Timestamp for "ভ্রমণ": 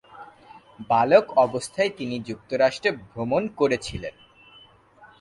3.03-3.43